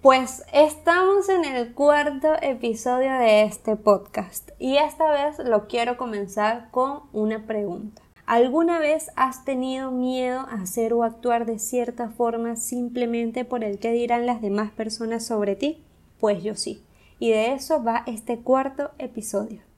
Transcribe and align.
pues 0.00 0.44
estamos 0.52 1.28
en 1.28 1.44
el 1.44 1.74
cuarto 1.74 2.28
episodio 2.40 3.12
de 3.18 3.42
este 3.42 3.76
podcast 3.76 4.50
y 4.58 4.76
esta 4.78 5.10
vez 5.10 5.38
lo 5.38 5.68
quiero 5.68 5.96
comenzar 5.96 6.70
con 6.70 7.02
una 7.12 7.46
pregunta. 7.46 8.02
¿Alguna 8.26 8.78
vez 8.78 9.10
has 9.16 9.44
tenido 9.44 9.90
miedo 9.90 10.40
a 10.40 10.62
hacer 10.62 10.92
o 10.92 11.04
actuar 11.04 11.46
de 11.46 11.58
cierta 11.58 12.08
forma 12.08 12.56
simplemente 12.56 13.44
por 13.44 13.64
el 13.64 13.78
que 13.78 13.92
dirán 13.92 14.26
las 14.26 14.40
demás 14.40 14.70
personas 14.70 15.26
sobre 15.26 15.56
ti? 15.56 15.84
Pues 16.18 16.42
yo 16.42 16.54
sí. 16.54 16.84
Y 17.18 17.30
de 17.30 17.52
eso 17.52 17.82
va 17.82 18.04
este 18.06 18.38
cuarto 18.38 18.92
episodio. 18.98 19.69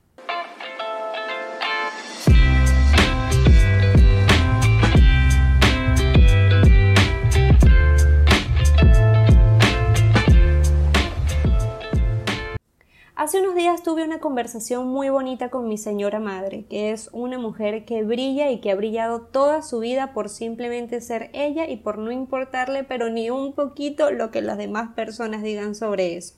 Días 13.54 13.82
tuve 13.82 14.04
una 14.04 14.18
conversación 14.18 14.86
muy 14.86 15.08
bonita 15.08 15.50
con 15.50 15.68
mi 15.68 15.76
señora 15.76 16.20
madre, 16.20 16.64
que 16.70 16.90
es 16.90 17.10
una 17.12 17.38
mujer 17.38 17.84
que 17.84 18.02
brilla 18.02 18.50
y 18.50 18.60
que 18.60 18.70
ha 18.70 18.74
brillado 18.74 19.20
toda 19.20 19.62
su 19.62 19.80
vida 19.80 20.12
por 20.12 20.28
simplemente 20.28 21.00
ser 21.00 21.28
ella 21.32 21.68
y 21.68 21.76
por 21.76 21.98
no 21.98 22.10
importarle 22.10 22.84
pero 22.84 23.10
ni 23.10 23.30
un 23.30 23.52
poquito 23.52 24.10
lo 24.10 24.30
que 24.30 24.40
las 24.40 24.58
demás 24.58 24.94
personas 24.94 25.42
digan 25.42 25.74
sobre 25.74 26.16
eso. 26.16 26.34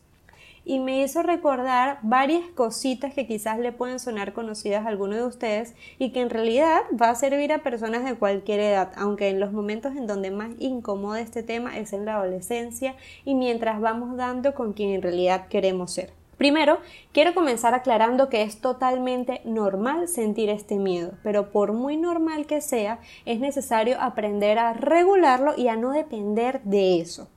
Y 0.65 0.81
me 0.81 1.03
hizo 1.03 1.23
recordar 1.23 1.99
varias 2.03 2.49
cositas 2.55 3.15
que 3.15 3.27
quizás 3.27 3.59
le 3.59 3.71
pueden 3.71 4.01
sonar 4.01 4.33
conocidas 4.33 4.85
a 4.85 4.89
alguno 4.89 5.15
de 5.15 5.25
ustedes 5.25 5.75
y 5.99 6.11
que 6.11 6.21
en 6.21 6.31
realidad 6.31 6.81
va 7.01 7.11
a 7.11 7.15
servir 7.15 7.53
a 7.53 7.63
personas 7.63 8.05
de 8.05 8.15
cualquier 8.15 8.61
edad, 8.61 8.93
aunque 8.97 9.29
en 9.29 9.41
los 9.41 9.53
momentos 9.53 9.95
en 9.95 10.07
donde 10.07 10.31
más 10.31 10.51
incomoda 10.59 11.21
este 11.21 11.43
tema 11.43 11.79
es 11.79 11.93
en 11.93 12.07
la 12.07 12.17
adolescencia 12.17 12.97
y 13.25 13.35
mientras 13.35 13.81
vamos 13.81 14.17
dando 14.17 14.55
con 14.55 14.73
quien 14.73 14.91
en 14.91 15.03
realidad 15.03 15.49
queremos 15.49 15.93
ser. 15.93 16.24
Primero, 16.37 16.79
quiero 17.13 17.35
comenzar 17.35 17.75
aclarando 17.75 18.29
que 18.29 18.43
es 18.43 18.61
totalmente 18.61 19.41
normal 19.45 20.09
sentir 20.09 20.51
este 20.51 20.77
miedo, 20.77 21.13
pero 21.23 21.53
por 21.53 21.73
muy 21.73 21.97
normal 21.97 22.47
que 22.47 22.61
sea, 22.61 23.01
es 23.25 23.41
necesario 23.41 24.01
aprender 24.01 24.59
a 24.59 24.73
regularlo 24.73 25.55
y 25.57 25.69
a 25.69 25.77
no 25.77 25.93
depender 25.93 26.61
de 26.63 27.01
eso. 27.01 27.29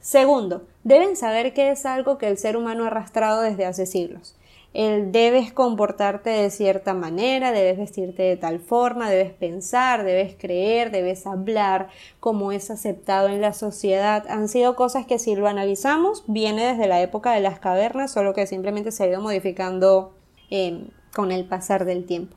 Segundo, 0.00 0.66
deben 0.82 1.16
saber 1.16 1.54
que 1.54 1.70
es 1.70 1.86
algo 1.86 2.18
que 2.18 2.28
el 2.28 2.38
ser 2.38 2.56
humano 2.56 2.84
ha 2.84 2.88
arrastrado 2.88 3.40
desde 3.40 3.64
hace 3.64 3.86
siglos 3.86 4.36
el 4.74 5.12
debes 5.12 5.52
comportarte 5.52 6.30
de 6.30 6.50
cierta 6.50 6.94
manera, 6.94 7.52
debes 7.52 7.78
vestirte 7.78 8.24
de 8.24 8.36
tal 8.36 8.58
forma, 8.58 9.08
debes 9.08 9.32
pensar, 9.32 10.02
debes 10.02 10.34
creer, 10.36 10.90
debes 10.90 11.28
hablar 11.28 11.88
como 12.18 12.50
es 12.50 12.70
aceptado 12.72 13.28
en 13.28 13.40
la 13.40 13.52
sociedad. 13.52 14.24
Han 14.28 14.48
sido 14.48 14.74
cosas 14.74 15.06
que 15.06 15.20
si 15.20 15.36
lo 15.36 15.46
analizamos 15.46 16.24
viene 16.26 16.66
desde 16.66 16.88
la 16.88 17.00
época 17.00 17.30
de 17.32 17.40
las 17.40 17.60
cavernas, 17.60 18.12
solo 18.12 18.34
que 18.34 18.48
simplemente 18.48 18.90
se 18.90 19.04
ha 19.04 19.06
ido 19.06 19.20
modificando 19.20 20.12
em, 20.50 20.88
con 21.14 21.30
el 21.30 21.44
pasar 21.44 21.84
del 21.84 22.04
tiempo. 22.04 22.36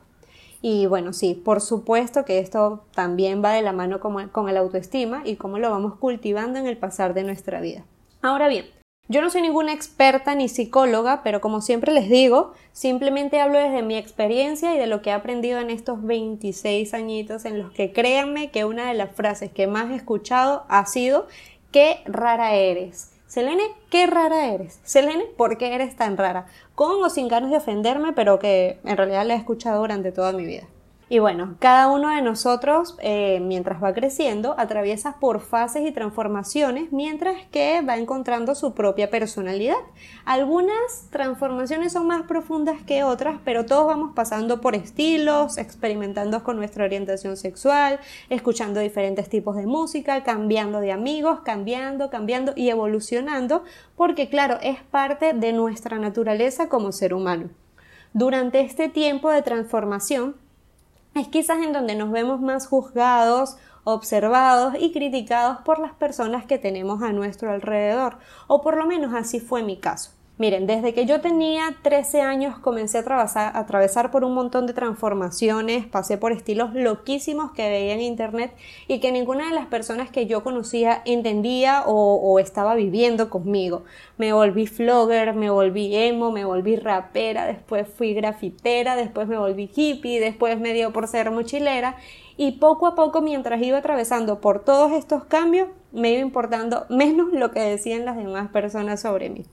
Y 0.62 0.86
bueno, 0.86 1.12
sí, 1.12 1.34
por 1.34 1.60
supuesto 1.60 2.24
que 2.24 2.38
esto 2.38 2.84
también 2.94 3.42
va 3.44 3.52
de 3.52 3.62
la 3.62 3.72
mano 3.72 3.98
con, 3.98 4.28
con 4.28 4.48
el 4.48 4.56
autoestima 4.56 5.22
y 5.24 5.34
cómo 5.34 5.58
lo 5.58 5.70
vamos 5.70 5.96
cultivando 5.96 6.60
en 6.60 6.68
el 6.68 6.76
pasar 6.76 7.14
de 7.14 7.24
nuestra 7.24 7.60
vida. 7.60 7.84
Ahora 8.22 8.46
bien, 8.46 8.66
yo 9.08 9.22
no 9.22 9.30
soy 9.30 9.40
ninguna 9.40 9.72
experta 9.72 10.34
ni 10.34 10.50
psicóloga, 10.50 11.22
pero 11.22 11.40
como 11.40 11.62
siempre 11.62 11.92
les 11.92 12.10
digo, 12.10 12.52
simplemente 12.72 13.40
hablo 13.40 13.58
desde 13.58 13.82
mi 13.82 13.96
experiencia 13.96 14.74
y 14.74 14.78
de 14.78 14.86
lo 14.86 15.00
que 15.00 15.10
he 15.10 15.12
aprendido 15.14 15.60
en 15.60 15.70
estos 15.70 16.02
26 16.02 16.92
añitos 16.92 17.46
en 17.46 17.58
los 17.58 17.72
que 17.72 17.92
créanme 17.92 18.50
que 18.50 18.66
una 18.66 18.88
de 18.88 18.94
las 18.94 19.14
frases 19.14 19.50
que 19.50 19.66
más 19.66 19.90
he 19.90 19.94
escuchado 19.94 20.66
ha 20.68 20.84
sido 20.84 21.26
qué 21.72 22.02
rara 22.04 22.54
eres. 22.54 23.10
Selene, 23.26 23.62
qué 23.90 24.06
rara 24.06 24.46
eres. 24.52 24.78
Selene, 24.84 25.24
¿por 25.36 25.56
qué 25.56 25.74
eres 25.74 25.96
tan 25.96 26.18
rara? 26.18 26.46
Con 26.74 27.02
o 27.02 27.08
sin 27.08 27.28
ganas 27.28 27.50
de 27.50 27.56
ofenderme, 27.56 28.12
pero 28.12 28.38
que 28.38 28.78
en 28.84 28.96
realidad 28.96 29.26
la 29.26 29.34
he 29.34 29.38
escuchado 29.38 29.80
durante 29.80 30.12
toda 30.12 30.32
mi 30.32 30.44
vida. 30.44 30.64
Y 31.10 31.20
bueno, 31.20 31.56
cada 31.58 31.90
uno 31.90 32.10
de 32.10 32.20
nosotros, 32.20 32.94
eh, 33.00 33.40
mientras 33.40 33.82
va 33.82 33.94
creciendo, 33.94 34.54
atraviesa 34.58 35.18
por 35.18 35.40
fases 35.40 35.88
y 35.88 35.92
transformaciones, 35.92 36.92
mientras 36.92 37.46
que 37.46 37.80
va 37.80 37.96
encontrando 37.96 38.54
su 38.54 38.74
propia 38.74 39.08
personalidad. 39.08 39.78
Algunas 40.26 41.08
transformaciones 41.10 41.94
son 41.94 42.06
más 42.08 42.24
profundas 42.24 42.82
que 42.82 43.04
otras, 43.04 43.40
pero 43.42 43.64
todos 43.64 43.86
vamos 43.86 44.12
pasando 44.14 44.60
por 44.60 44.74
estilos, 44.74 45.56
experimentando 45.56 46.44
con 46.44 46.56
nuestra 46.56 46.84
orientación 46.84 47.38
sexual, 47.38 48.00
escuchando 48.28 48.80
diferentes 48.80 49.30
tipos 49.30 49.56
de 49.56 49.66
música, 49.66 50.22
cambiando 50.24 50.80
de 50.80 50.92
amigos, 50.92 51.40
cambiando, 51.40 52.10
cambiando 52.10 52.52
y 52.54 52.68
evolucionando, 52.68 53.64
porque 53.96 54.28
claro, 54.28 54.58
es 54.60 54.82
parte 54.82 55.32
de 55.32 55.54
nuestra 55.54 55.98
naturaleza 55.98 56.68
como 56.68 56.92
ser 56.92 57.14
humano. 57.14 57.48
Durante 58.12 58.60
este 58.60 58.90
tiempo 58.90 59.30
de 59.30 59.40
transformación, 59.40 60.34
es 61.14 61.28
quizás 61.28 61.58
en 61.58 61.72
donde 61.72 61.94
nos 61.94 62.10
vemos 62.10 62.40
más 62.40 62.66
juzgados, 62.66 63.56
observados 63.84 64.74
y 64.78 64.92
criticados 64.92 65.58
por 65.58 65.78
las 65.78 65.92
personas 65.92 66.44
que 66.44 66.58
tenemos 66.58 67.02
a 67.02 67.12
nuestro 67.12 67.50
alrededor, 67.50 68.18
o 68.46 68.60
por 68.60 68.76
lo 68.76 68.86
menos 68.86 69.14
así 69.14 69.40
fue 69.40 69.62
mi 69.62 69.78
caso. 69.78 70.17
Miren, 70.38 70.68
desde 70.68 70.94
que 70.94 71.04
yo 71.04 71.20
tenía 71.20 71.74
13 71.82 72.20
años 72.20 72.60
comencé 72.60 72.98
a 72.98 73.58
atravesar, 73.58 74.12
por 74.12 74.22
un 74.22 74.34
montón 74.34 74.68
de 74.68 74.72
transformaciones, 74.72 75.84
pasé 75.84 76.16
por 76.16 76.30
estilos 76.30 76.74
loquísimos 76.74 77.50
que 77.50 77.68
veía 77.68 77.94
en 77.94 78.02
internet 78.02 78.52
y 78.86 79.00
que 79.00 79.10
ninguna 79.10 79.48
de 79.48 79.54
las 79.56 79.66
personas 79.66 80.10
que 80.10 80.26
yo 80.26 80.44
conocía 80.44 81.02
entendía 81.06 81.82
o, 81.86 82.14
o 82.22 82.38
estaba 82.38 82.76
viviendo 82.76 83.30
conmigo. 83.30 83.82
Me 84.16 84.32
volví 84.32 84.68
flogger, 84.68 85.34
me 85.34 85.50
volví 85.50 85.96
emo, 85.96 86.30
me 86.30 86.44
volví 86.44 86.76
rapera, 86.76 87.44
después 87.44 87.88
fui 87.88 88.14
grafitera, 88.14 88.94
después 88.94 89.26
me 89.26 89.38
volví 89.38 89.68
hippie, 89.74 90.20
después 90.20 90.60
me 90.60 90.72
dio 90.72 90.92
por 90.92 91.08
ser 91.08 91.32
mochilera 91.32 91.96
y 92.38 92.52
poco 92.52 92.86
a 92.86 92.94
poco 92.94 93.20
mientras 93.20 93.60
iba 93.60 93.78
atravesando 93.78 94.40
por 94.40 94.64
todos 94.64 94.92
estos 94.92 95.24
cambios 95.24 95.68
me 95.92 96.12
iba 96.12 96.20
importando 96.20 96.86
menos 96.88 97.32
lo 97.32 97.50
que 97.50 97.60
decían 97.60 98.06
las 98.06 98.16
demás 98.16 98.48
personas 98.48 99.00
sobre 99.00 99.28
mí. 99.28 99.44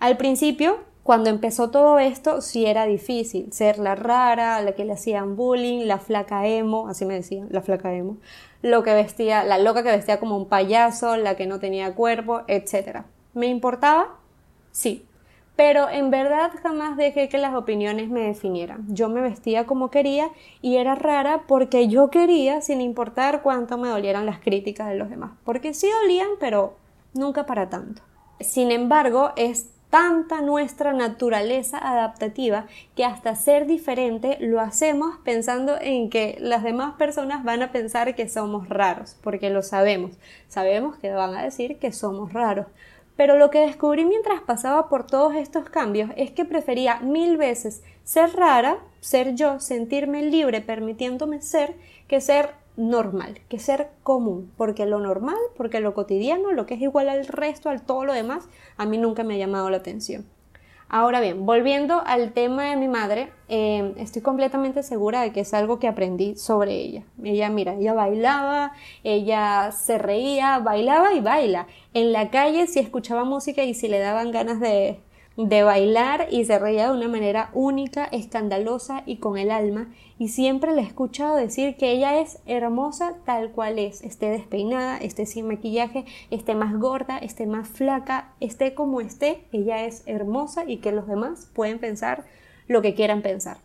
Al 0.00 0.16
principio, 0.16 0.80
cuando 1.04 1.30
empezó 1.30 1.70
todo 1.70 1.98
esto, 1.98 2.40
sí 2.40 2.66
era 2.66 2.86
difícil 2.86 3.52
ser 3.52 3.78
la 3.78 3.94
rara, 3.94 4.60
la 4.62 4.72
que 4.72 4.84
le 4.84 4.94
hacían 4.94 5.36
bullying, 5.36 5.86
la 5.86 5.98
flaca 5.98 6.46
emo, 6.46 6.88
así 6.88 7.04
me 7.04 7.14
decían, 7.14 7.46
la 7.50 7.62
flaca 7.62 7.94
emo, 7.94 8.16
lo 8.62 8.82
que 8.82 8.94
vestía, 8.94 9.44
la 9.44 9.58
loca 9.58 9.84
que 9.84 9.90
vestía 9.90 10.18
como 10.18 10.36
un 10.36 10.48
payaso, 10.48 11.16
la 11.16 11.36
que 11.36 11.46
no 11.46 11.60
tenía 11.60 11.94
cuerpo, 11.94 12.42
etc. 12.48 13.02
¿Me 13.32 13.46
importaba? 13.46 14.16
Sí. 14.72 15.06
Pero 15.56 15.88
en 15.88 16.10
verdad 16.10 16.50
jamás 16.62 16.96
dejé 16.96 17.28
que 17.28 17.38
las 17.38 17.54
opiniones 17.54 18.08
me 18.08 18.22
definieran. 18.22 18.84
Yo 18.88 19.08
me 19.08 19.20
vestía 19.20 19.66
como 19.66 19.90
quería 19.90 20.30
y 20.60 20.76
era 20.76 20.94
rara 20.94 21.42
porque 21.46 21.86
yo 21.88 22.10
quería 22.10 22.60
sin 22.60 22.80
importar 22.80 23.42
cuánto 23.42 23.78
me 23.78 23.88
dolieran 23.88 24.26
las 24.26 24.40
críticas 24.40 24.88
de 24.88 24.96
los 24.96 25.10
demás. 25.10 25.32
Porque 25.44 25.72
sí 25.74 25.88
dolían, 26.02 26.30
pero 26.40 26.74
nunca 27.12 27.46
para 27.46 27.70
tanto. 27.70 28.02
Sin 28.40 28.72
embargo, 28.72 29.30
es 29.36 29.70
tanta 29.94 30.40
nuestra 30.40 30.92
naturaleza 30.92 31.78
adaptativa 31.78 32.66
que 32.96 33.04
hasta 33.04 33.36
ser 33.36 33.64
diferente 33.64 34.38
lo 34.40 34.60
hacemos 34.60 35.18
pensando 35.22 35.80
en 35.80 36.10
que 36.10 36.36
las 36.40 36.64
demás 36.64 36.96
personas 36.96 37.44
van 37.44 37.62
a 37.62 37.70
pensar 37.70 38.16
que 38.16 38.28
somos 38.28 38.68
raros, 38.68 39.16
porque 39.22 39.50
lo 39.50 39.62
sabemos, 39.62 40.18
sabemos 40.48 40.96
que 40.96 41.12
van 41.12 41.36
a 41.36 41.44
decir 41.44 41.78
que 41.78 41.92
somos 41.92 42.32
raros. 42.32 42.66
Pero 43.16 43.38
lo 43.38 43.50
que 43.50 43.66
descubrí 43.66 44.04
mientras 44.04 44.40
pasaba 44.42 44.88
por 44.88 45.06
todos 45.06 45.34
estos 45.36 45.68
cambios 45.68 46.10
es 46.16 46.30
que 46.32 46.44
prefería 46.44 46.98
mil 47.00 47.36
veces 47.36 47.82
ser 48.02 48.34
rara, 48.34 48.78
ser 49.00 49.34
yo, 49.34 49.60
sentirme 49.60 50.22
libre 50.22 50.60
permitiéndome 50.60 51.40
ser, 51.40 51.74
que 52.08 52.20
ser 52.20 52.50
normal, 52.76 53.38
que 53.48 53.58
ser 53.58 53.88
común, 54.02 54.52
porque 54.56 54.84
lo 54.84 54.98
normal, 54.98 55.38
porque 55.56 55.80
lo 55.80 55.94
cotidiano, 55.94 56.52
lo 56.52 56.66
que 56.66 56.74
es 56.74 56.80
igual 56.80 57.08
al 57.08 57.26
resto, 57.26 57.70
al 57.70 57.82
todo 57.82 58.04
lo 58.04 58.12
demás, 58.12 58.48
a 58.76 58.84
mí 58.84 58.98
nunca 58.98 59.22
me 59.22 59.34
ha 59.34 59.38
llamado 59.38 59.70
la 59.70 59.76
atención. 59.76 60.26
Ahora 60.96 61.20
bien, 61.20 61.44
volviendo 61.44 62.04
al 62.06 62.32
tema 62.32 62.66
de 62.66 62.76
mi 62.76 62.86
madre, 62.86 63.32
eh, 63.48 63.94
estoy 63.96 64.22
completamente 64.22 64.84
segura 64.84 65.22
de 65.22 65.32
que 65.32 65.40
es 65.40 65.52
algo 65.52 65.80
que 65.80 65.88
aprendí 65.88 66.36
sobre 66.36 66.74
ella. 66.74 67.02
Ella, 67.20 67.48
mira, 67.48 67.74
ella 67.74 67.94
bailaba, 67.94 68.74
ella 69.02 69.72
se 69.72 69.98
reía, 69.98 70.60
bailaba 70.60 71.12
y 71.12 71.18
baila. 71.18 71.66
En 71.94 72.12
la 72.12 72.30
calle 72.30 72.68
si 72.68 72.78
escuchaba 72.78 73.24
música 73.24 73.64
y 73.64 73.74
si 73.74 73.88
le 73.88 73.98
daban 73.98 74.30
ganas 74.30 74.60
de, 74.60 75.00
de 75.36 75.64
bailar 75.64 76.28
y 76.30 76.44
se 76.44 76.58
reía 76.58 76.88
de 76.88 76.96
una 76.96 77.08
manera 77.08 77.50
única, 77.54 78.04
escandalosa 78.04 79.02
y 79.04 79.16
con 79.16 79.36
el 79.36 79.50
alma, 79.50 79.88
y 80.18 80.28
siempre 80.28 80.74
le 80.74 80.82
he 80.82 80.84
escuchado 80.84 81.34
decir 81.34 81.76
que 81.76 81.90
ella 81.90 82.20
es 82.20 82.38
hermosa 82.46 83.14
tal 83.24 83.50
cual 83.50 83.78
es, 83.78 84.02
esté 84.02 84.30
despeinada, 84.30 84.96
esté 84.98 85.26
sin 85.26 85.48
maquillaje, 85.48 86.04
esté 86.30 86.54
más 86.54 86.78
gorda, 86.78 87.18
esté 87.18 87.46
más 87.46 87.68
flaca, 87.68 88.32
esté 88.38 88.74
como 88.74 89.00
esté, 89.00 89.44
ella 89.50 89.84
es 89.84 90.04
hermosa 90.06 90.64
y 90.66 90.76
que 90.76 90.92
los 90.92 91.08
demás 91.08 91.50
pueden 91.52 91.80
pensar 91.80 92.24
lo 92.68 92.80
que 92.80 92.94
quieran 92.94 93.22
pensar. 93.22 93.58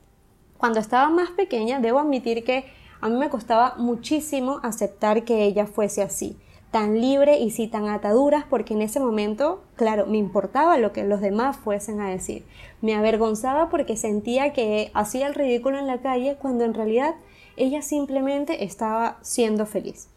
Cuando 0.58 0.80
estaba 0.80 1.10
más 1.10 1.30
pequeña, 1.32 1.80
debo 1.80 2.00
admitir 2.00 2.44
que 2.44 2.66
a 3.00 3.10
mí 3.10 3.16
me 3.16 3.30
costaba 3.30 3.76
muchísimo 3.78 4.60
aceptar 4.64 5.24
que 5.24 5.44
ella 5.44 5.68
fuese 5.68 6.02
así 6.02 6.36
tan 6.72 7.02
libre 7.02 7.40
y 7.40 7.50
sin 7.52 7.72
tan 7.72 7.88
ataduras, 7.88 8.46
porque 8.50 8.74
en 8.74 8.82
ese 8.82 9.00
momento, 9.00 9.64
claro, 9.76 10.06
me 10.06 10.18
importaba 10.18 10.78
lo 10.78 10.94
que 10.94 11.04
los 11.04 11.22
demás 11.22 11.58
fuesen 11.58 12.00
a 12.00 12.10
decir. 12.10 12.44
Me 12.82 12.96
avergonzaba 12.96 13.70
porque 13.70 13.98
sentía 13.98 14.54
que 14.54 14.92
hacía 14.94 15.28
el 15.28 15.36
ridículo 15.36 15.80
en 15.80 15.88
la 15.88 16.02
calle 16.02 16.38
cuando 16.40 16.66
en 16.66 16.74
realidad 16.74 17.16
ella 17.58 17.82
simplemente 17.82 18.64
estaba 18.64 19.18
siendo 19.22 19.66
feliz. 19.66 20.10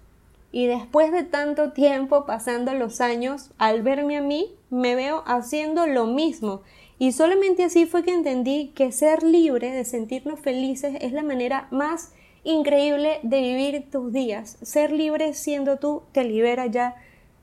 Y 0.52 0.66
después 0.66 1.10
de 1.10 1.22
tanto 1.22 1.72
tiempo 1.72 2.26
pasando 2.26 2.74
los 2.74 3.00
años, 3.00 3.50
al 3.56 3.82
verme 3.82 4.18
a 4.18 4.22
mí, 4.22 4.54
me 4.68 4.94
veo 4.94 5.22
haciendo 5.26 5.86
lo 5.86 6.06
mismo. 6.06 6.60
Y 6.98 7.12
solamente 7.12 7.64
así 7.64 7.86
fue 7.86 8.04
que 8.04 8.12
entendí 8.12 8.68
que 8.74 8.92
ser 8.92 9.22
libre 9.22 9.72
de 9.72 9.84
sentirnos 9.84 10.38
felices 10.38 10.96
es 11.00 11.12
la 11.12 11.22
manera 11.22 11.66
más 11.70 12.12
increíble 12.44 13.20
de 13.22 13.40
vivir 13.40 13.90
tus 13.90 14.12
días. 14.12 14.58
Ser 14.62 14.92
libre 14.92 15.34
siendo 15.34 15.78
tú 15.78 16.02
te 16.12 16.24
libera 16.24 16.66
ya 16.66 16.96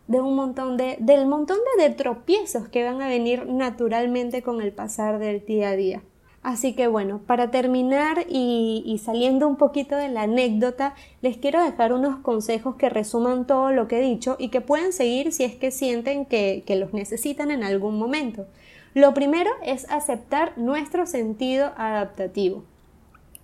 de 0.08 0.22
un 0.22 0.36
montón 0.36 0.76
de, 0.76 0.98
del 1.00 1.28
montón 1.28 1.60
de, 1.78 1.90
tropiezos 1.92 2.68
que 2.68 2.84
van 2.84 3.02
a 3.02 3.08
venir 3.08 3.46
naturalmente 3.46 4.42
con 4.42 4.62
el 4.62 4.72
pasar 4.72 5.20
del 5.20 5.46
día 5.46 5.70
a 5.70 5.76
día. 5.76 6.02
Así 6.42 6.74
que 6.74 6.88
bueno, 6.88 7.22
para 7.28 7.52
terminar 7.52 8.26
y, 8.28 9.00
saliendo 9.04 9.48
un 9.48 9.58
poquito 9.58 9.96
de 9.96 10.08
la 10.08 10.24
anécdota, 10.24 10.96
les 11.22 11.38
quiero 11.38 11.62
dejar 11.62 11.94
unos 11.94 12.20
consejos 12.20 12.76
que 12.76 12.90
resuman 12.90 13.46
todo 13.46 13.72
lo 13.72 13.88
que 13.88 14.00
he 14.00 14.02
dicho 14.02 14.36
y 14.40 14.48
que 14.48 14.62
pueden 14.62 14.94
seguir 14.94 15.34
si 15.34 15.44
es 15.44 15.56
que 15.56 15.70
sienten 15.70 16.26
que 16.26 16.76
los 16.78 16.94
necesitan 16.94 17.52
en 17.52 17.64
algún 17.64 18.00
momento. 18.00 18.48
Lo 18.94 19.14
primero 19.14 19.52
es 19.64 19.90
aceptar 19.92 20.58
nuestro 20.58 21.06
sentido 21.06 21.72
adaptativo. 21.78 22.64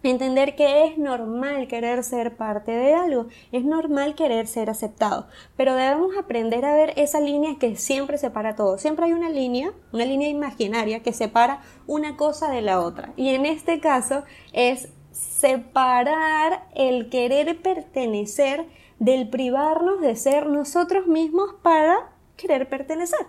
Entender 0.06 0.56
que 0.56 0.86
es 0.86 1.00
normal 1.00 1.68
querer 1.68 2.04
ser 2.04 2.38
parte 2.38 2.72
de 2.72 2.94
algo, 2.94 3.26
es 3.52 3.66
normal 3.66 4.14
querer 4.14 4.46
ser 4.46 4.70
aceptado, 4.70 5.26
pero 5.58 5.74
debemos 5.74 6.16
aprender 6.16 6.64
a 6.64 6.76
ver 6.76 6.94
esa 6.96 7.20
línea 7.20 7.58
que 7.58 7.76
siempre 7.76 8.20
separa 8.20 8.56
todo. 8.56 8.78
Siempre 8.78 9.06
hay 9.06 9.14
una 9.14 9.32
línea, 9.32 9.74
una 9.92 10.06
línea 10.06 10.30
imaginaria 10.30 11.02
que 11.02 11.12
separa 11.12 11.64
una 11.88 12.18
cosa 12.18 12.52
de 12.52 12.62
la 12.62 12.82
otra. 12.82 13.14
Y 13.16 13.30
en 13.30 13.48
este 13.48 13.80
caso 13.80 14.26
es 14.54 14.90
separar 15.12 16.68
el 16.76 17.10
querer 17.10 17.60
pertenecer 17.64 18.68
del 19.00 19.28
privarnos 19.28 20.02
de 20.02 20.16
ser 20.16 20.46
nosotros 20.46 21.08
mismos 21.08 21.56
para 21.64 22.12
querer 22.38 22.70
pertenecer. 22.70 23.26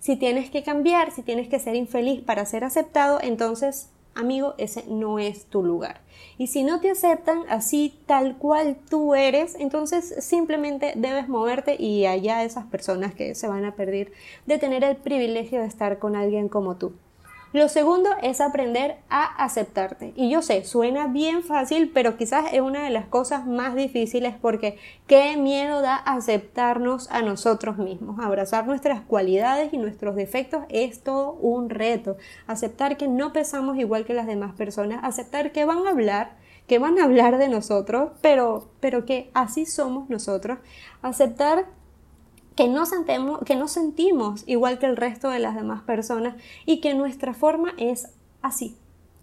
Si 0.00 0.16
tienes 0.16 0.50
que 0.50 0.62
cambiar, 0.62 1.12
si 1.12 1.22
tienes 1.22 1.48
que 1.48 1.60
ser 1.60 1.76
infeliz 1.76 2.20
para 2.20 2.44
ser 2.44 2.64
aceptado, 2.64 3.20
entonces 3.22 3.88
amigo, 4.14 4.54
ese 4.58 4.84
no 4.88 5.18
es 5.18 5.46
tu 5.46 5.62
lugar. 5.62 6.00
Y 6.38 6.48
si 6.48 6.64
no 6.64 6.80
te 6.80 6.90
aceptan 6.90 7.42
así 7.48 7.94
tal 8.06 8.36
cual 8.36 8.76
tú 8.88 9.14
eres, 9.14 9.54
entonces 9.58 10.14
simplemente 10.24 10.92
debes 10.96 11.28
moverte 11.28 11.76
y 11.80 12.06
allá 12.06 12.44
esas 12.44 12.66
personas 12.66 13.14
que 13.14 13.34
se 13.34 13.48
van 13.48 13.64
a 13.64 13.74
perder 13.74 14.12
de 14.46 14.58
tener 14.58 14.84
el 14.84 14.96
privilegio 14.96 15.60
de 15.60 15.66
estar 15.66 15.98
con 15.98 16.16
alguien 16.16 16.48
como 16.48 16.76
tú. 16.76 16.92
Lo 17.52 17.68
segundo 17.68 18.10
es 18.22 18.40
aprender 18.40 18.98
a 19.08 19.24
aceptarte. 19.24 20.12
Y 20.14 20.30
yo 20.30 20.40
sé, 20.40 20.64
suena 20.64 21.08
bien 21.08 21.42
fácil, 21.42 21.90
pero 21.92 22.16
quizás 22.16 22.52
es 22.52 22.60
una 22.60 22.84
de 22.84 22.90
las 22.90 23.06
cosas 23.06 23.44
más 23.44 23.74
difíciles 23.74 24.36
porque 24.40 24.78
qué 25.08 25.36
miedo 25.36 25.80
da 25.80 25.96
aceptarnos 25.96 27.10
a 27.10 27.22
nosotros 27.22 27.76
mismos. 27.76 28.20
Abrazar 28.20 28.68
nuestras 28.68 29.00
cualidades 29.00 29.72
y 29.72 29.78
nuestros 29.78 30.14
defectos 30.14 30.62
es 30.68 31.02
todo 31.02 31.32
un 31.32 31.70
reto. 31.70 32.16
Aceptar 32.46 32.96
que 32.96 33.08
no 33.08 33.32
pesamos 33.32 33.78
igual 33.78 34.04
que 34.04 34.14
las 34.14 34.28
demás 34.28 34.54
personas, 34.54 35.00
aceptar 35.02 35.50
que 35.50 35.64
van 35.64 35.88
a 35.88 35.90
hablar, 35.90 36.36
que 36.68 36.78
van 36.78 37.00
a 37.00 37.04
hablar 37.04 37.36
de 37.38 37.48
nosotros, 37.48 38.12
pero, 38.20 38.68
pero 38.78 39.04
que 39.04 39.28
así 39.34 39.66
somos 39.66 40.08
nosotros. 40.08 40.58
Aceptar 41.02 41.66
que 42.56 42.68
no, 42.68 42.86
sentemos, 42.86 43.40
que 43.44 43.56
no 43.56 43.68
sentimos 43.68 44.44
igual 44.46 44.78
que 44.78 44.86
el 44.86 44.96
resto 44.96 45.28
de 45.28 45.38
las 45.38 45.54
demás 45.54 45.82
personas 45.82 46.34
y 46.66 46.80
que 46.80 46.94
nuestra 46.94 47.34
forma 47.34 47.72
es 47.78 48.08
así. 48.42 48.76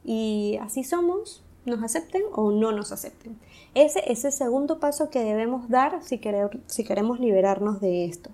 Y 0.03 0.57
así 0.61 0.83
somos, 0.83 1.43
nos 1.65 1.83
acepten 1.83 2.23
o 2.33 2.51
no 2.51 2.71
nos 2.71 2.91
acepten. 2.91 3.37
Ese 3.75 4.11
es 4.11 4.25
el 4.25 4.31
segundo 4.31 4.79
paso 4.79 5.09
que 5.09 5.23
debemos 5.23 5.69
dar 5.69 6.01
si, 6.01 6.19
si 6.65 6.83
queremos 6.83 7.19
liberarnos 7.19 7.81
de 7.81 8.05
esto. 8.05 8.31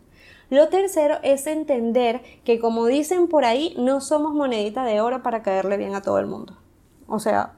Lo 0.49 0.69
tercero 0.69 1.15
es 1.23 1.47
entender 1.47 2.21
que 2.43 2.59
como 2.59 2.85
dicen 2.85 3.27
por 3.27 3.43
ahí, 3.43 3.73
no 3.77 4.01
somos 4.01 4.33
monedita 4.33 4.83
de 4.83 5.01
oro 5.01 5.23
para 5.23 5.41
caerle 5.41 5.77
bien 5.77 5.95
a 5.95 6.01
todo 6.01 6.19
el 6.19 6.27
mundo. 6.27 6.57
O 7.07 7.19
sea, 7.19 7.53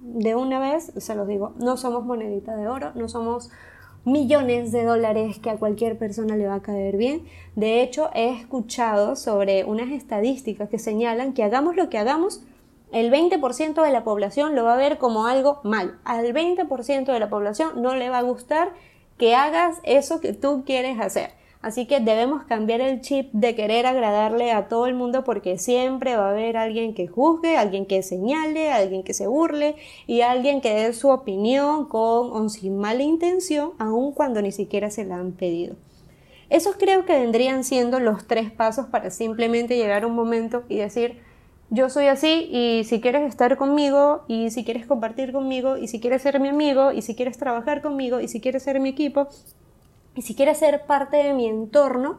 de 0.00 0.36
una 0.36 0.60
vez 0.60 0.92
se 0.96 1.14
los 1.14 1.26
digo, 1.26 1.52
no 1.56 1.76
somos 1.76 2.04
monedita 2.04 2.56
de 2.56 2.68
oro, 2.68 2.92
no 2.94 3.08
somos 3.08 3.50
millones 4.04 4.72
de 4.72 4.84
dólares 4.84 5.38
que 5.38 5.50
a 5.50 5.56
cualquier 5.56 5.98
persona 5.98 6.36
le 6.36 6.46
va 6.46 6.54
a 6.54 6.62
caer 6.62 6.96
bien. 6.96 7.24
De 7.56 7.82
hecho, 7.82 8.10
he 8.14 8.30
escuchado 8.30 9.16
sobre 9.16 9.64
unas 9.64 9.90
estadísticas 9.90 10.68
que 10.68 10.78
señalan 10.78 11.32
que 11.32 11.42
hagamos 11.42 11.76
lo 11.76 11.88
que 11.88 11.98
hagamos, 11.98 12.42
el 12.90 13.12
20% 13.12 13.82
de 13.82 13.90
la 13.90 14.02
población 14.02 14.54
lo 14.54 14.64
va 14.64 14.74
a 14.74 14.78
ver 14.78 14.96
como 14.96 15.26
algo 15.26 15.60
mal. 15.62 15.98
Al 16.04 16.32
20% 16.32 17.12
de 17.12 17.20
la 17.20 17.28
población 17.28 17.82
no 17.82 17.94
le 17.94 18.08
va 18.08 18.18
a 18.18 18.22
gustar 18.22 18.72
que 19.18 19.34
hagas 19.34 19.78
eso 19.82 20.20
que 20.20 20.32
tú 20.32 20.62
quieres 20.64 20.98
hacer. 20.98 21.32
Así 21.60 21.86
que 21.86 21.98
debemos 21.98 22.44
cambiar 22.44 22.80
el 22.80 23.00
chip 23.00 23.32
de 23.32 23.56
querer 23.56 23.84
agradarle 23.86 24.52
a 24.52 24.68
todo 24.68 24.86
el 24.86 24.94
mundo 24.94 25.24
porque 25.24 25.58
siempre 25.58 26.16
va 26.16 26.28
a 26.28 26.30
haber 26.30 26.56
alguien 26.56 26.94
que 26.94 27.08
juzgue, 27.08 27.56
alguien 27.56 27.84
que 27.84 28.02
señale, 28.04 28.70
alguien 28.70 29.02
que 29.02 29.12
se 29.12 29.26
burle 29.26 29.74
y 30.06 30.20
alguien 30.20 30.60
que 30.60 30.72
dé 30.72 30.92
su 30.92 31.08
opinión 31.08 31.86
con 31.86 32.30
o 32.30 32.48
sin 32.48 32.78
mala 32.78 33.02
intención, 33.02 33.72
aun 33.78 34.12
cuando 34.12 34.40
ni 34.40 34.52
siquiera 34.52 34.90
se 34.90 35.04
la 35.04 35.16
han 35.16 35.32
pedido. 35.32 35.74
Esos 36.48 36.76
creo 36.76 37.04
que 37.04 37.18
vendrían 37.18 37.64
siendo 37.64 37.98
los 37.98 38.26
tres 38.26 38.52
pasos 38.52 38.86
para 38.86 39.10
simplemente 39.10 39.76
llegar 39.76 40.04
a 40.04 40.06
un 40.06 40.14
momento 40.14 40.62
y 40.68 40.76
decir, 40.76 41.20
yo 41.70 41.90
soy 41.90 42.06
así 42.06 42.48
y 42.50 42.84
si 42.84 43.00
quieres 43.00 43.28
estar 43.28 43.58
conmigo 43.58 44.22
y 44.28 44.50
si 44.50 44.64
quieres 44.64 44.86
compartir 44.86 45.32
conmigo 45.32 45.76
y 45.76 45.88
si 45.88 46.00
quieres 46.00 46.22
ser 46.22 46.40
mi 46.40 46.48
amigo 46.48 46.92
y 46.92 47.02
si 47.02 47.14
quieres 47.14 47.36
trabajar 47.36 47.82
conmigo 47.82 48.20
y 48.20 48.28
si 48.28 48.40
quieres 48.40 48.62
ser 48.62 48.80
mi 48.80 48.88
equipo, 48.88 49.28
y 50.18 50.22
si 50.22 50.34
quieres 50.34 50.58
ser 50.58 50.84
parte 50.84 51.16
de 51.16 51.32
mi 51.32 51.46
entorno, 51.46 52.18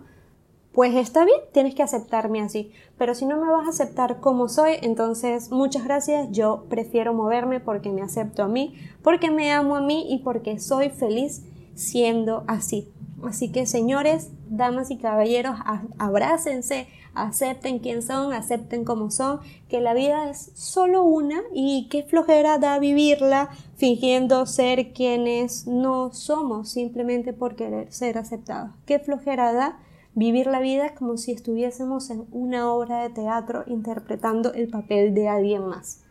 pues 0.72 0.96
está 0.96 1.26
bien, 1.26 1.42
tienes 1.52 1.76
que 1.76 1.84
aceptarme 1.84 2.40
así. 2.40 2.72
Pero 2.98 3.14
si 3.14 3.26
no 3.26 3.36
me 3.36 3.52
vas 3.52 3.68
a 3.68 3.72
aceptar 3.72 4.22
como 4.22 4.48
soy, 4.48 4.78
entonces 4.82 5.52
muchas 5.52 5.84
gracias, 5.84 6.30
yo 6.32 6.64
prefiero 6.70 7.14
moverme 7.14 7.60
porque 7.60 7.90
me 7.90 8.02
acepto 8.02 8.42
a 8.42 8.48
mí, 8.48 8.74
porque 9.04 9.32
me 9.32 9.52
amo 9.52 9.76
a 9.76 9.82
mí 9.82 10.06
y 10.14 10.20
porque 10.20 10.60
soy 10.60 10.92
feliz 10.92 11.44
siendo 11.76 12.46
así. 12.48 12.88
Así 13.24 13.52
que 13.52 13.66
señores, 13.66 14.32
damas 14.50 14.92
y 14.92 14.98
caballeros, 14.98 15.58
abrácense, 15.98 16.88
acepten 17.14 17.80
quién 17.80 18.02
son, 18.02 18.34
acepten 18.34 18.86
cómo 18.86 19.12
son, 19.12 19.40
que 19.68 19.82
la 19.82 19.94
vida 19.94 20.30
es 20.30 20.52
solo 20.56 21.04
una 21.04 21.42
y 21.54 21.88
qué 21.90 22.04
flojera 22.04 22.58
da 22.58 22.80
vivirla 22.80 23.50
fingiendo 23.78 24.46
ser 24.46 24.94
quienes 24.94 25.68
no 25.68 26.14
somos 26.14 26.70
simplemente 26.70 27.34
por 27.34 27.56
querer 27.56 27.92
ser 27.92 28.18
aceptados. 28.18 28.72
Qué 28.86 29.00
flojera 29.00 29.54
da 29.54 29.80
vivir 30.16 30.48
la 30.48 30.60
vida 30.60 30.96
como 30.96 31.18
si 31.18 31.32
estuviésemos 31.32 32.10
en 32.10 32.26
una 32.32 32.72
obra 32.72 33.04
de 33.04 33.10
teatro 33.10 33.64
interpretando 33.68 34.54
el 34.54 34.68
papel 34.68 35.14
de 35.14 35.30
alguien 35.30 35.66
más. 35.66 36.04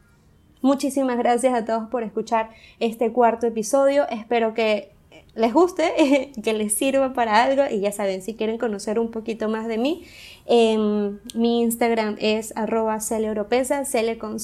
Muchísimas 0.61 1.19
gracias 1.19 1.55
a 1.55 1.65
todos 1.65 1.89
por 1.89 2.03
escuchar 2.03 2.51
este 2.81 3.13
cuarto 3.13 3.47
episodio. 3.47 4.09
Espero 4.09 4.55
que 4.55 4.93
les 5.35 5.53
guste, 5.53 6.33
que 6.43 6.53
les 6.53 6.75
sirva 6.75 7.13
para 7.13 7.43
algo 7.43 7.63
y 7.71 7.81
ya 7.81 7.93
saben, 7.93 8.23
si 8.23 8.35
quieren 8.35 8.59
conocer 8.59 8.99
un 8.99 9.11
poquito 9.11 9.49
más 9.49 9.69
de 9.69 9.79
mí, 9.79 10.05
em, 10.47 11.19
mi 11.35 11.63
Instagram 11.63 12.17
es 12.19 12.53
arroba 12.57 13.01
celeeuropesa, 13.01 13.85
cele 13.85 14.19
con 14.19 14.39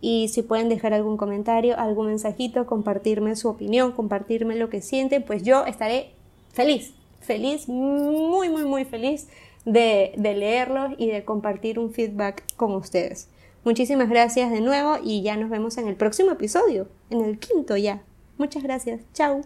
y 0.00 0.28
si 0.28 0.42
pueden 0.42 0.68
dejar 0.68 0.94
algún 0.94 1.16
comentario, 1.16 1.78
algún 1.78 2.06
mensajito, 2.06 2.66
compartirme 2.66 3.36
su 3.36 3.48
opinión, 3.48 3.92
compartirme 3.92 4.56
lo 4.56 4.70
que 4.70 4.80
sienten, 4.80 5.22
pues 5.22 5.42
yo 5.42 5.66
estaré 5.66 6.10
feliz, 6.52 6.94
feliz, 7.20 7.68
muy, 7.68 8.48
muy, 8.48 8.64
muy 8.64 8.84
feliz 8.84 9.28
de, 9.64 10.12
de 10.16 10.34
leerlos 10.34 10.92
y 10.98 11.08
de 11.08 11.24
compartir 11.24 11.78
un 11.78 11.92
feedback 11.92 12.44
con 12.56 12.72
ustedes. 12.72 13.28
Muchísimas 13.64 14.08
gracias 14.08 14.50
de 14.50 14.60
nuevo 14.60 14.96
y 15.02 15.22
ya 15.22 15.36
nos 15.36 15.50
vemos 15.50 15.78
en 15.78 15.86
el 15.86 15.94
próximo 15.94 16.32
episodio, 16.32 16.88
en 17.10 17.20
el 17.22 17.38
quinto 17.38 17.76
ya. 17.76 18.02
Muchas 18.38 18.62
gracias. 18.62 19.02
Chao. 19.12 19.42